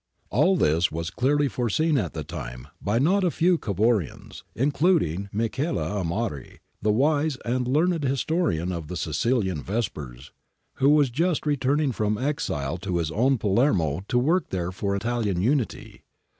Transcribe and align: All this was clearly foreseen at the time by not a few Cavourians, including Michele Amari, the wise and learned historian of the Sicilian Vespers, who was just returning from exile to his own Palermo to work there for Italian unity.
All 0.31 0.55
this 0.57 0.91
was 0.91 1.11
clearly 1.11 1.47
foreseen 1.47 1.95
at 1.95 2.13
the 2.13 2.23
time 2.23 2.67
by 2.81 2.97
not 2.97 3.23
a 3.23 3.29
few 3.29 3.59
Cavourians, 3.59 4.43
including 4.55 5.29
Michele 5.31 5.77
Amari, 5.77 6.59
the 6.81 6.91
wise 6.91 7.35
and 7.45 7.67
learned 7.67 8.01
historian 8.03 8.71
of 8.71 8.87
the 8.87 8.97
Sicilian 8.97 9.61
Vespers, 9.61 10.31
who 10.77 10.89
was 10.89 11.11
just 11.11 11.45
returning 11.45 11.91
from 11.91 12.17
exile 12.17 12.79
to 12.79 12.97
his 12.97 13.11
own 13.11 13.37
Palermo 13.37 14.03
to 14.07 14.17
work 14.17 14.49
there 14.49 14.71
for 14.71 14.95
Italian 14.95 15.39
unity. 15.39 16.01